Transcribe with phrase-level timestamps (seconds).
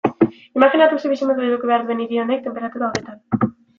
[0.59, 3.51] Imajinatu zer bizimodu eduki behar duen hiri batek tenperatura horretan.